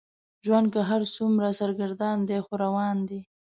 [0.45, 3.19] ژوند که هر څومره سرګردان دی خو روان دی.